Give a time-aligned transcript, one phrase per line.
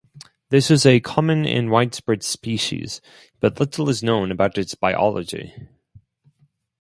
[0.49, 3.01] This is a common and widespread species,
[3.39, 5.53] but little is known about its biology.